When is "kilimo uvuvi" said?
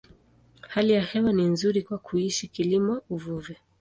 2.47-3.57